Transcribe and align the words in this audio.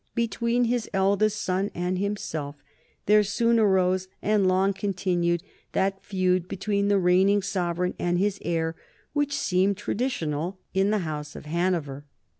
Between 0.15 0.63
his 0.63 0.89
eldest 0.95 1.39
son 1.43 1.69
and 1.75 1.99
himself 1.99 2.55
there 3.05 3.21
soon 3.21 3.59
arose 3.59 4.07
and 4.19 4.47
long 4.47 4.73
continued 4.73 5.43
that 5.73 6.03
feud 6.03 6.47
between 6.47 6.87
the 6.87 6.97
reigning 6.97 7.43
sovereign 7.43 7.93
and 7.99 8.17
his 8.17 8.39
heir 8.41 8.75
which 9.13 9.37
seemed 9.37 9.77
traditional 9.77 10.57
in 10.73 10.89
the 10.89 11.05
House 11.05 11.35
of 11.35 11.45
Hanover. 11.45 12.03